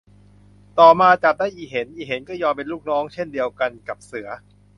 [0.79, 4.27] ต่อมาจับได้อีเห็น อีเห็นก็ยอมเป็นลูกน้อง เช่นเดียวกันกับเสือ